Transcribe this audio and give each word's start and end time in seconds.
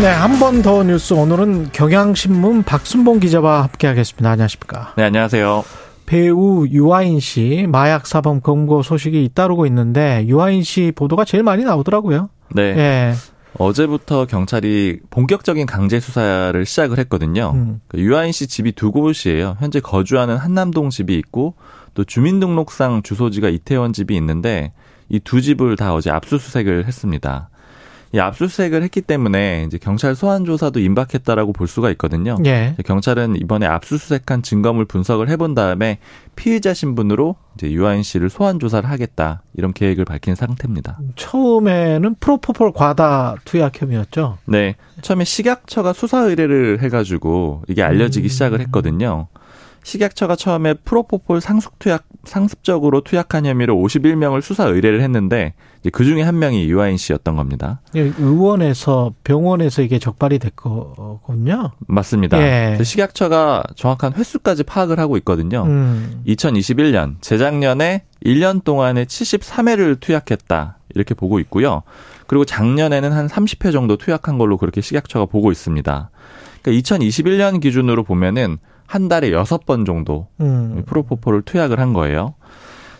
네, 0.00 0.08
한 0.08 0.38
번 0.38 0.62
더 0.62 0.82
뉴스 0.84 1.14
오늘은 1.14 1.70
경향신문 1.72 2.64
박순봉 2.64 3.18
기자와 3.20 3.62
함께하겠습니다. 3.62 4.30
안녕하십니까? 4.30 4.92
네, 4.96 5.04
안녕하세요. 5.04 5.64
배우 6.04 6.66
유아인 6.68 7.18
씨 7.18 7.66
마약 7.68 8.06
사범 8.06 8.40
검거 8.42 8.82
소식이 8.82 9.24
잇따르고 9.24 9.64
있는데 9.66 10.24
유아인 10.28 10.62
씨 10.62 10.92
보도가 10.94 11.24
제일 11.24 11.42
많이 11.42 11.64
나오더라고요. 11.64 12.28
네. 12.54 12.62
예. 12.62 13.14
어제부터 13.58 14.26
경찰이 14.26 15.00
본격적인 15.08 15.64
강제 15.66 15.98
수사를 15.98 16.64
시작을 16.66 16.98
했거든요. 16.98 17.52
음. 17.54 17.80
그 17.88 17.98
유아인 17.98 18.32
씨 18.32 18.46
집이 18.46 18.72
두 18.72 18.92
곳이에요. 18.92 19.56
현재 19.60 19.80
거주하는 19.80 20.36
한남동 20.36 20.90
집이 20.90 21.14
있고 21.16 21.54
또 21.94 22.04
주민등록상 22.04 23.02
주소지가 23.02 23.48
이태원 23.48 23.94
집이 23.94 24.14
있는데 24.16 24.72
이 25.08 25.20
두 25.20 25.40
집을 25.40 25.76
다 25.76 25.94
어제 25.94 26.10
압수수색을 26.10 26.84
했습니다. 26.86 27.48
이 28.12 28.18
압수수색을 28.18 28.82
했기 28.82 29.00
때문에 29.00 29.64
이제 29.66 29.78
경찰 29.78 30.14
소환 30.14 30.44
조사도 30.44 30.80
임박했다라고 30.80 31.52
볼 31.52 31.66
수가 31.66 31.90
있거든요. 31.92 32.36
예. 32.46 32.74
경찰은 32.84 33.36
이번에 33.36 33.66
압수수색한 33.66 34.42
증거물 34.42 34.84
분석을 34.84 35.28
해본 35.28 35.54
다음에 35.54 35.98
피의자 36.36 36.74
신분으로 36.74 37.36
이제 37.56 37.70
유아인 37.70 38.02
씨를 38.02 38.30
소환 38.30 38.60
조사를 38.60 38.88
하겠다 38.88 39.42
이런 39.54 39.72
계획을 39.72 40.04
밝힌 40.04 40.34
상태입니다. 40.34 40.98
처음에는 41.16 42.16
프로포폴 42.20 42.72
과다 42.72 43.36
투약 43.44 43.80
혐의였죠. 43.80 44.38
네, 44.46 44.76
처음에 45.02 45.24
식약처가 45.24 45.92
수사 45.92 46.20
의뢰를 46.20 46.82
해가지고 46.82 47.62
이게 47.68 47.82
알려지기 47.82 48.26
음. 48.26 48.28
시작을 48.28 48.60
했거든요. 48.60 49.28
식약처가 49.86 50.34
처음에 50.34 50.74
프로포폴 50.74 51.40
상습 51.40 51.78
투약 51.78 52.06
상습적으로 52.24 53.02
투약한 53.02 53.46
혐의로 53.46 53.76
51명을 53.76 54.42
수사 54.42 54.64
의뢰를 54.64 55.00
했는데 55.00 55.54
그 55.92 56.04
중에 56.04 56.22
한 56.22 56.40
명이 56.40 56.64
유아인 56.68 56.96
씨였던 56.96 57.36
겁니다. 57.36 57.80
예, 57.94 58.12
의원에서 58.18 59.14
병원에서 59.22 59.82
이게 59.82 60.00
적발이 60.00 60.40
됐거든요. 60.40 61.70
맞습니다. 61.86 62.36
예. 62.42 62.82
식약처가 62.82 63.62
정확한 63.76 64.14
횟수까지 64.14 64.64
파악을 64.64 64.98
하고 64.98 65.16
있거든요. 65.18 65.62
음. 65.62 66.20
2021년 66.26 67.14
재작년에 67.20 68.02
1년 68.24 68.64
동안에 68.64 69.04
73회를 69.04 70.00
투약했다 70.00 70.78
이렇게 70.96 71.14
보고 71.14 71.38
있고요. 71.38 71.84
그리고 72.26 72.44
작년에는 72.44 73.12
한 73.12 73.28
30회 73.28 73.70
정도 73.70 73.96
투약한 73.96 74.36
걸로 74.36 74.56
그렇게 74.56 74.80
식약처가 74.80 75.26
보고 75.26 75.52
있습니다. 75.52 76.10
그러니까 76.62 76.82
2021년 76.82 77.60
기준으로 77.60 78.02
보면은 78.02 78.58
한 78.86 79.08
달에 79.08 79.30
6번 79.30 79.86
정도 79.86 80.26
음. 80.40 80.82
프로포폴을 80.86 81.42
투약을 81.42 81.80
한 81.80 81.92
거예요. 81.92 82.34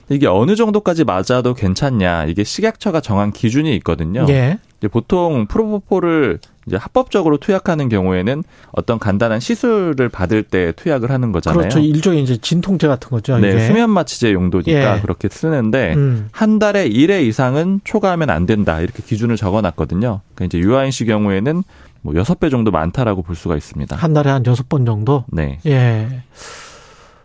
이게 0.09 0.27
어느 0.27 0.55
정도까지 0.55 1.05
맞아도 1.05 1.55
괜찮냐 1.55 2.27
이게 2.27 2.45
식약처가 2.45 3.01
정한 3.01 3.33
기준이 3.33 3.75
있거든요. 3.77 4.27
예. 4.29 4.59
보통 4.93 5.47
프로포폴을 5.47 6.39
이제 6.67 6.77
합법적으로 6.77 7.39
투약하는 7.39 7.89
경우에는 7.89 8.43
어떤 8.73 8.99
간단한 8.99 9.41
시술을 9.41 10.09
받을 10.09 10.43
때 10.43 10.73
투약을 10.73 11.11
하는 11.11 11.33
거잖아요. 11.33 11.59
그렇죠. 11.59 11.79
일종의 11.79 12.23
이제 12.23 12.37
진통제 12.37 12.89
같은 12.89 13.09
거죠. 13.09 13.39
네, 13.39 13.51
이게. 13.51 13.67
수면 13.67 13.91
마취제 13.91 14.33
용도니까 14.33 14.97
예. 14.97 15.01
그렇게 15.01 15.29
쓰는데 15.29 15.95
음. 15.95 16.29
한 16.33 16.59
달에 16.59 16.89
1회 16.89 17.25
이상은 17.25 17.81
초과하면 17.85 18.31
안 18.31 18.47
된다. 18.47 18.81
이렇게 18.81 19.03
기준을 19.05 19.37
적어 19.37 19.61
놨거든요. 19.61 20.21
그러니까 20.35 20.45
이제 20.45 20.59
유아인 20.59 20.91
씨 20.91 21.05
경우에는 21.05 21.63
뭐 22.07 22.15
6배 22.15 22.51
정도 22.53 22.71
많다라고 22.71 23.23
볼 23.23 23.35
수가 23.35 23.57
있습니다. 23.57 23.97
한 23.97 24.15
달에 24.15 24.31
한 24.31 24.47
여섯 24.47 24.69
번 24.69 24.87
정도. 24.87 25.25
네. 25.33 25.59
예. 25.67 26.23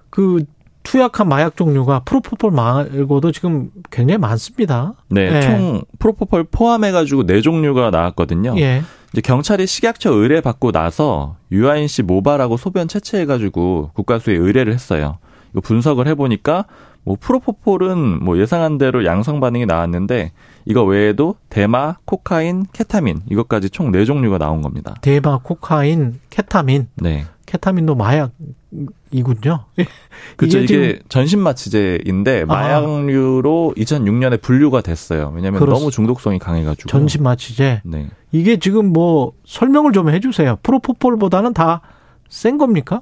그 0.10 0.44
투약한 0.82 1.30
마약 1.30 1.56
종류가 1.56 2.00
프로포폴 2.00 2.52
말고도 2.52 3.32
지금 3.32 3.70
굉장히 3.92 4.18
많습니다. 4.18 4.94
네, 5.08 5.36
예. 5.36 5.42
총 5.42 5.84
프로포폴 6.00 6.46
포함해 6.46 6.92
가지고 6.92 7.28
네 7.28 7.42
종류가 7.42 7.92
나왔거든요. 7.92 8.56
예. 8.58 8.82
이제 9.14 9.22
경찰이 9.22 9.68
식약처 9.68 10.14
의뢰 10.14 10.42
받고 10.42 10.72
나서 10.72 11.36
유아인 11.52 11.88
씨 11.88 12.02
모발하고 12.02 12.58
소변 12.58 12.88
채취해 12.88 13.26
가지고 13.26 13.92
국가수에 13.94 14.36
의뢰를 14.36 14.74
했어요. 14.74 15.20
이거 15.52 15.62
분석을 15.62 16.08
해 16.08 16.16
보니까 16.16 16.66
뭐 17.04 17.18
프로포폴은 17.20 18.24
뭐 18.24 18.38
예상한 18.38 18.78
대로 18.78 19.06
양성 19.06 19.40
반응이 19.40 19.66
나왔는데 19.66 20.32
이거 20.66 20.84
외에도 20.84 21.36
대마, 21.50 21.96
코카인, 22.06 22.66
케타민 22.74 23.22
이것까지 23.30 23.70
총 23.72 23.92
네 23.92 24.06
종류가 24.06 24.38
나온 24.38 24.62
겁니다. 24.62 24.96
대마, 25.02 25.40
코카인, 25.40 26.20
케타민. 26.30 26.88
네. 26.96 27.26
케타민도 27.48 27.96
마약이군요. 27.96 29.66
그렇죠. 30.38 30.60
이게 30.60 30.74
이게, 30.76 31.00
전신 31.10 31.40
마취제인데 31.40 32.44
아. 32.44 32.46
마약류로 32.46 33.74
2006년에 33.78 34.42
분류가 34.42 34.82
됐어요. 34.82 35.32
왜냐하면 35.36 35.60
그렇- 35.60 35.74
너무 35.74 35.92
중독성이 35.92 36.40
강해가지고. 36.40 36.88
전신 36.90 37.24
마취제. 37.24 37.82
네. 37.84 38.10
이게 38.32 38.58
지금 38.58 38.94
뭐 38.94 39.34
설명을 39.46 39.92
좀 39.92 40.10
해주세요. 40.10 40.58
프로포폴보다는 40.64 41.54
다 41.54 41.82
센 42.30 42.58
겁니까? 42.58 43.02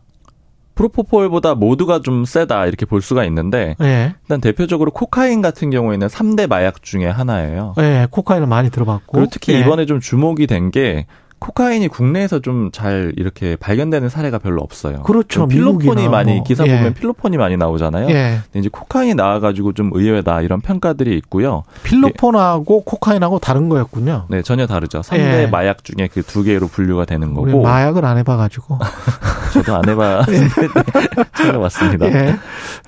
프로포폴보다 0.84 1.56
모두가 1.56 2.00
좀 2.02 2.24
세다 2.26 2.66
이렇게 2.68 2.86
볼 2.86 3.02
수가 3.02 3.26
있는데 3.26 3.76
예. 3.82 4.16
일단 4.24 4.40
대표적으로 4.40 4.92
코카인 4.92 5.42
같은 5.42 5.70
경우에는 5.72 6.08
3대 6.08 6.48
마약 6.48 6.82
중에 6.84 7.06
하나예요. 7.08 7.76
예, 7.80 8.08
코카인을 8.10 8.48
많이 8.48 8.70
들어봤고. 8.70 9.12
그리고 9.18 9.30
특히 9.32 9.54
예. 9.54 9.60
이번에 9.60 9.86
좀 9.86 10.00
주목이 10.00 10.48
된 10.48 10.70
게 10.72 11.08
코카인이 11.40 11.88
국내에서 11.88 12.40
좀 12.42 12.70
잘 12.72 13.14
이렇게 13.18 13.56
발견되는 13.56 14.10
사례가 14.10 14.38
별로 14.40 14.62
없어요. 14.62 15.02
그렇죠. 15.04 15.48
필로폰이 15.48 16.08
많이 16.10 16.36
뭐. 16.36 16.44
기사 16.44 16.66
예. 16.68 16.78
보면 16.78 16.94
필로폰이 16.94 17.38
많이 17.38 17.56
나오잖아요. 17.58 18.10
예. 18.10 18.40
이제 18.54 18.70
코카인이 18.72 19.16
나와가지고 19.16 19.72
좀 19.74 19.90
의외다 19.94 20.42
이런 20.42 20.60
평가들이 20.62 21.16
있고요. 21.18 21.64
필로폰하고 21.84 22.82
코카인하고 22.84 23.40
다른 23.40 23.70
거였군요. 23.70 24.26
네, 24.30 24.42
전혀 24.44 24.68
다르죠. 24.68 25.00
3대 25.02 25.44
예. 25.44 25.48
마약 25.48 25.84
중에 25.84 26.08
그 26.08 26.22
두 26.24 26.44
개로 26.44 26.68
분류가 26.68 27.06
되는 27.06 27.34
거고. 27.34 27.62
마약을 27.64 28.06
안 28.06 28.18
해봐가지고. 28.20 28.78
저도 29.54 29.76
안 29.76 29.88
해봤는데 29.88 30.50
찾아봤습니다. 31.36 32.06
예. 32.08 32.36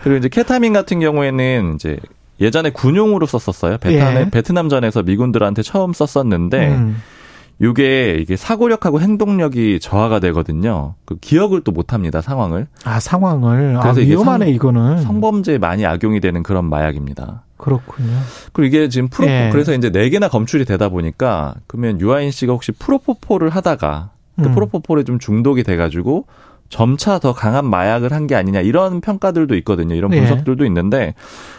그리고 0.04 0.18
이제 0.18 0.30
케타민 0.30 0.74
같은 0.74 1.00
경우에는 1.00 1.76
이제 1.76 1.98
예전에 2.40 2.72
군용으로 2.72 3.26
썼었어요. 3.28 3.78
베트남, 3.78 4.16
예. 4.16 4.30
베트남전에서 4.30 5.04
미군들한테 5.04 5.62
처음 5.62 5.94
썼었는데 5.94 6.70
음. 6.70 7.02
이게 7.60 8.18
이게 8.20 8.36
사고력하고 8.36 9.00
행동력이 9.02 9.80
저하가 9.80 10.20
되거든요. 10.20 10.96
그 11.06 11.16
기억을 11.22 11.62
또 11.64 11.72
못합니다 11.72 12.20
상황을. 12.20 12.66
아 12.84 13.00
상황을 13.00 13.78
아, 13.78 13.82
그래서 13.82 14.02
이게 14.02 14.14
위험하네 14.14 14.46
성- 14.46 14.54
이거는. 14.56 15.02
성범죄에 15.04 15.60
많이 15.60 15.86
악용이 15.86 16.20
되는 16.22 16.42
그런 16.42 16.66
마약입니다. 16.66 17.44
그렇군요. 17.58 18.10
그리고 18.54 18.76
이게 18.76 18.90
지금 18.90 19.10
프로 19.10 19.28
예. 19.28 19.50
그래서 19.52 19.74
이제 19.76 19.92
네 19.92 20.10
개나 20.10 20.28
검출이 20.28 20.66
되다 20.66 20.90
보니까 20.90 21.54
그러면 21.68 22.02
유아인 22.02 22.32
씨가 22.32 22.52
혹시 22.54 22.72
프로포폴을 22.72 23.50
하다가 23.52 24.10
그 24.38 24.48
음. 24.48 24.56
프로포폴에 24.56 25.04
좀 25.04 25.20
중독이 25.20 25.62
돼가지고 25.62 26.26
점차 26.72 27.20
더 27.20 27.34
강한 27.34 27.66
마약을 27.66 28.12
한 28.14 28.28
게 28.28 28.36
아니냐 28.36 28.62
이런 28.62 29.02
평가들도 29.02 29.56
있거든요. 29.58 29.94
이런 29.94 30.14
예. 30.14 30.20
분석들도 30.20 30.64
있는데 30.66 31.14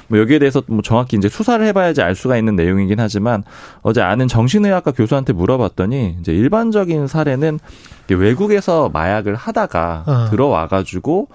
뭐 0.08 0.18
여기에 0.18 0.38
대해서 0.38 0.62
뭐 0.66 0.80
정확히 0.82 1.16
이제 1.16 1.28
수사를 1.28 1.64
해봐야지 1.66 2.00
알 2.02 2.14
수가 2.14 2.36
있는 2.36 2.56
내용이긴 2.56 2.98
하지만 2.98 3.44
어제 3.82 4.00
아는 4.00 4.26
정신의학과 4.28 4.92
교수한테 4.92 5.32
물어봤더니 5.32 6.16
이제 6.20 6.32
일반적인 6.32 7.06
사례는 7.08 7.58
외국에서 8.08 8.90
마약을 8.92 9.34
하다가 9.34 10.04
어. 10.06 10.30
들어와가지고 10.30 11.28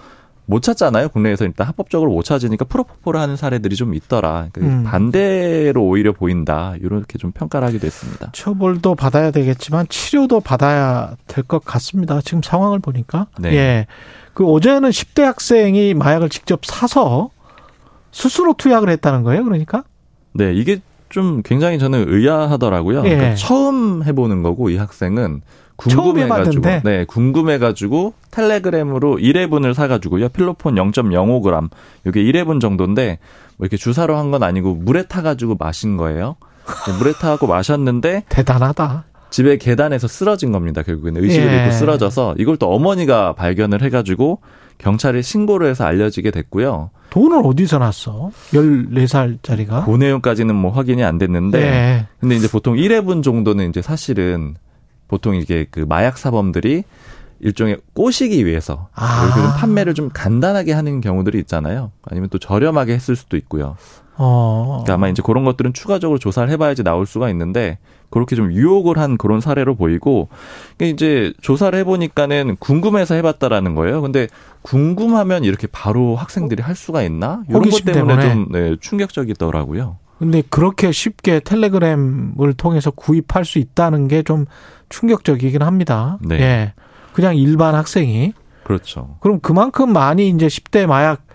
못 0.50 0.62
찾잖아요. 0.62 1.10
국내에서 1.10 1.44
일단 1.44 1.68
합법적으로 1.68 2.10
못 2.12 2.24
찾으니까 2.24 2.64
프로포폴을 2.66 3.20
하는 3.20 3.36
사례들이 3.36 3.76
좀 3.76 3.94
있더라. 3.94 4.48
그러니까 4.54 4.78
음. 4.78 4.84
반대로 4.86 5.84
오히려 5.84 6.14
보인다. 6.14 6.74
이렇게 6.82 7.18
좀 7.18 7.32
평가를 7.34 7.68
하기도 7.68 7.86
했습니다. 7.86 8.30
처벌도 8.32 8.96
받아야 8.96 9.32
되겠지만 9.32 9.88
치료도 9.90 10.40
받아야 10.40 11.16
될 11.28 11.44
것 11.44 11.64
같습니다. 11.66 12.22
지금 12.22 12.42
상황을 12.42 12.80
보니까. 12.80 13.28
네. 13.40 13.54
예. 13.54 13.88
그 14.34 14.46
어제는 14.46 14.90
10대 14.90 15.22
학생이 15.24 15.94
마약을 15.94 16.30
직접 16.30 16.66
사서 16.66 17.30
스스로 18.12 18.54
투약을 18.58 18.90
했다는 18.90 19.24
거예요. 19.24 19.44
그러니까. 19.44 19.84
네, 20.34 20.54
이게 20.54 20.80
좀 21.10 21.42
굉장히 21.44 21.78
저는 21.80 22.06
의아하더라고요. 22.08 23.04
예. 23.06 23.10
그러니까 23.16 23.36
처음 23.36 24.04
해보는 24.04 24.44
거고 24.44 24.70
이 24.70 24.78
학생은 24.78 25.42
궁금해가지고? 25.78 26.70
네, 26.84 27.06
궁금해가지고 27.06 28.14
텔레그램으로 28.32 29.18
1회분을 29.18 29.74
사가지고요. 29.74 30.30
필로폰 30.30 30.76
0.05g, 30.76 31.70
이게 32.08 32.24
1회분 32.24 32.60
정도인데 32.60 33.20
뭐 33.58 33.66
이렇게 33.66 33.78
주사로 33.78 34.18
한 34.18 34.32
건 34.32 34.44
아니고 34.44 34.76
물에 34.76 35.04
타가지고 35.04 35.56
마신 35.60 35.96
거예요. 35.98 36.36
네, 36.88 36.98
물에 36.98 37.14
타고 37.14 37.48
마셨는데 37.48 38.24
대단하다. 38.30 39.06
집에 39.30 39.58
계단에서 39.58 40.08
쓰러진 40.08 40.52
겁니다. 40.52 40.82
결국에는 40.84 41.22
의식을 41.24 41.48
예. 41.52 41.58
잃고 41.58 41.72
쓰러져서 41.72 42.36
이걸 42.40 42.58
또 42.58 42.74
어머니가 42.74 43.34
발견을 43.34 43.82
해가지고 43.84 44.40
경찰에 44.78 45.22
신고를 45.22 45.68
해서 45.70 45.84
알려지게 45.86 46.32
됐고요. 46.32 46.92
돈을 47.10 47.42
어디서 47.44 47.78
났어? 47.80 48.32
14살짜리가? 48.54 49.86
그 49.86 49.92
내용까지는 49.96 50.56
뭐 50.56 50.72
확인이 50.72 51.04
안 51.04 51.18
됐는데, 51.18 51.62
예. 51.62 52.08
근데 52.20 52.36
이제 52.36 52.48
보통 52.50 52.76
1회분 52.76 53.24
정도는 53.24 53.70
이제 53.70 53.82
사실은 53.82 54.56
보통 55.08 55.36
이게 55.36 55.66
그 55.70 55.80
마약 55.88 56.18
사범들이 56.18 56.84
일종의 57.40 57.78
꼬시기 57.94 58.46
위해서 58.46 58.90
아. 58.96 59.32
그런 59.34 59.54
판매를 59.56 59.94
좀 59.94 60.10
간단하게 60.12 60.74
하는 60.74 61.02
경우들이 61.02 61.38
있잖아요. 61.40 61.92
아니면 62.04 62.30
또 62.30 62.40
저렴하게 62.40 62.94
했을 62.94 63.16
수도 63.16 63.38
있고요. 63.38 63.76
어. 64.20 64.82
그러니까 64.84 64.96
아마 64.96 65.10
이제 65.10 65.22
그런 65.24 65.46
것들은 65.46 65.74
추가적으로 65.74 66.18
조사를 66.18 66.50
해봐야지 66.50 66.84
나올 66.84 67.06
수가 67.06 67.30
있는데 67.30 67.78
그렇게 68.10 68.36
좀 68.36 68.52
유혹을 68.52 68.98
한 68.98 69.18
그런 69.18 69.42
사례로 69.42 69.76
보이고 69.76 70.30
그러니까 70.78 70.96
이제 70.96 71.34
조사를 71.42 71.78
해보니까는 71.78 72.56
궁금해서 72.60 73.14
해봤다라는 73.14 73.76
거예요. 73.76 74.02
근데 74.02 74.28
궁금하면 74.64 75.44
이렇게 75.44 75.68
바로 75.68 76.16
학생들이 76.16 76.64
할 76.64 76.76
수가 76.76 77.04
있나? 77.04 77.44
이런 77.48 77.62
것 77.70 77.84
때문에 77.86 78.16
때문에. 78.16 78.34
좀 78.34 78.48
네, 78.52 78.76
충격적이더라고요. 78.80 79.98
근데 80.18 80.42
그렇게 80.50 80.92
쉽게 80.92 81.40
텔레그램을 81.42 82.54
통해서 82.58 82.90
구입할 82.90 83.46
수 83.46 83.60
있다는 83.60 84.08
게 84.08 84.24
좀 84.24 84.46
충격적이긴 84.90 85.62
합니다. 85.62 86.18
네. 86.22 86.40
예. 86.40 86.74
그냥 87.14 87.36
일반 87.36 87.76
학생이. 87.76 88.34
그렇죠. 88.64 89.18
그럼 89.22 89.40
그만큼 89.40 89.92
많이 89.94 90.30
이제 90.30 90.48
10대 90.48 90.86
마약 90.86 91.26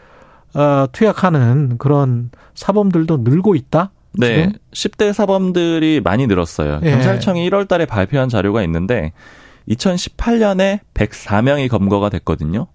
어, 0.55 0.87
투약하는 0.93 1.79
그런 1.79 2.31
사범들도 2.55 3.19
늘고 3.19 3.55
있다? 3.55 3.91
네, 4.19 4.53
지금? 4.53 4.53
10대 4.73 5.13
사범들이 5.13 6.03
많이 6.05 6.27
늘었어요. 6.27 6.81
예. 6.83 6.91
경찰청이 6.91 7.49
1월 7.49 7.67
달에 7.67 7.87
발표한 7.87 8.29
자료가 8.29 8.63
있는데 8.65 9.13
2018년에 9.69 10.81
104명이 10.95 11.69
검거가 11.69 12.11
됐거든요. 12.11 12.67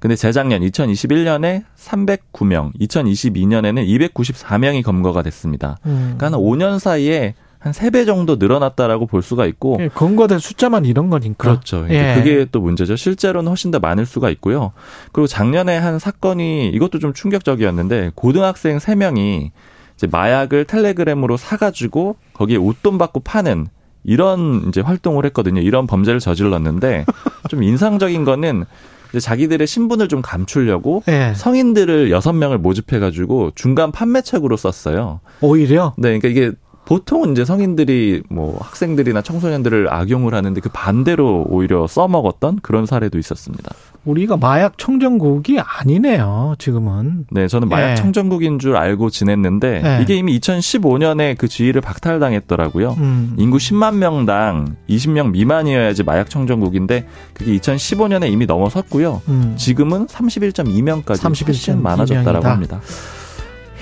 근데 0.00 0.16
재작년 0.16 0.62
2021년에 0.62 1.64
309명, 1.76 2.72
2022년에는 2.80 4.10
294명이 4.14 4.82
검거가 4.82 5.22
됐습니다. 5.22 5.76
음. 5.84 6.14
그러니까 6.16 6.26
한 6.26 6.32
5년 6.32 6.78
사이에 6.78 7.34
한 7.60 7.72
3배 7.72 8.06
정도 8.06 8.36
늘어났다라고 8.36 9.06
볼 9.06 9.20
수가 9.20 9.44
있고 9.44 9.76
예, 9.80 9.88
검거된 9.88 10.38
숫자만 10.38 10.86
이런 10.86 11.10
거니까. 11.10 11.50
그렇죠. 11.50 11.84
이제 11.84 11.94
예. 11.94 12.14
그게 12.14 12.46
또 12.50 12.60
문제죠. 12.60 12.96
실제로는 12.96 13.48
훨씬 13.48 13.70
더 13.70 13.78
많을 13.78 14.06
수가 14.06 14.30
있고요. 14.30 14.72
그리고 15.12 15.26
작년에 15.26 15.76
한 15.76 15.98
사건이 15.98 16.70
이것도 16.70 16.98
좀 16.98 17.12
충격적이었는데 17.12 18.12
고등학생 18.14 18.78
3명이 18.78 19.50
이제 19.94 20.06
마약을 20.10 20.64
텔레그램으로 20.64 21.36
사가지고 21.36 22.16
거기에 22.32 22.56
웃돈 22.56 22.96
받고 22.96 23.20
파는 23.20 23.66
이런 24.04 24.64
이제 24.68 24.80
활동을 24.80 25.26
했거든요. 25.26 25.60
이런 25.60 25.86
범죄를 25.86 26.18
저질렀는데 26.18 27.04
좀 27.50 27.62
인상적인 27.62 28.24
거는 28.24 28.64
이제 29.10 29.20
자기들의 29.20 29.66
신분을 29.66 30.08
좀 30.08 30.22
감추려고 30.22 31.02
예. 31.08 31.34
성인들을 31.36 32.10
여섯 32.10 32.32
명을 32.32 32.56
모집해가지고 32.56 33.50
중간 33.54 33.92
판매책으로 33.92 34.56
썼어요. 34.56 35.20
오히려 35.42 35.92
네, 35.98 36.18
그러니까 36.18 36.28
이게 36.28 36.52
보통은 36.90 37.30
이제 37.30 37.44
성인들이 37.44 38.24
뭐 38.30 38.58
학생들이나 38.60 39.22
청소년들을 39.22 39.94
악용을 39.94 40.34
하는데 40.34 40.60
그 40.60 40.70
반대로 40.70 41.46
오히려 41.48 41.86
써먹었던 41.86 42.58
그런 42.62 42.84
사례도 42.84 43.16
있었습니다. 43.16 43.72
우리가 44.04 44.36
마약 44.36 44.76
청정국이 44.76 45.60
아니네요. 45.60 46.56
지금은. 46.58 47.26
네, 47.30 47.46
저는 47.46 47.68
마약 47.68 47.92
예. 47.92 47.94
청정국인 47.94 48.58
줄 48.58 48.76
알고 48.76 49.10
지냈는데 49.10 49.82
예. 49.84 50.02
이게 50.02 50.16
이미 50.16 50.36
2015년에 50.40 51.38
그 51.38 51.46
지위를 51.46 51.80
박탈당했더라고요. 51.80 52.96
음. 52.98 53.34
인구 53.38 53.58
10만 53.58 53.94
명당 53.94 54.74
20명 54.88 55.30
미만이어야지 55.30 56.02
마약 56.02 56.28
청정국인데 56.28 57.06
그게 57.34 57.56
2015년에 57.56 58.32
이미 58.32 58.46
넘어섰고요. 58.46 59.22
음. 59.28 59.54
지금은 59.56 60.08
31.2명까지 60.08 61.20
31.2 61.20 61.46
훨씬 61.46 61.82
많아졌다라고 61.84 62.32
명이다. 62.32 62.50
합니다. 62.50 62.80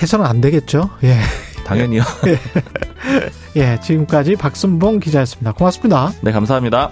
해서는 0.02 0.26
안 0.26 0.42
되겠죠. 0.42 0.90
예. 1.04 1.16
당연히요. 1.64 2.02
예. 3.56 3.78
지금까지 3.80 4.36
박순봉 4.36 5.00
기자였습니다. 5.00 5.52
고맙습니다. 5.52 6.12
네, 6.22 6.32
감사합니다. 6.32 6.90